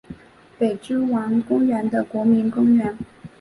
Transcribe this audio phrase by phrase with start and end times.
[0.57, 2.97] 北之丸公园的国民公园。